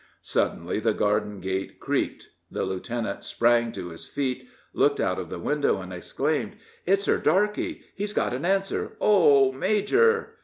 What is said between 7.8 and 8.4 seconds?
he's got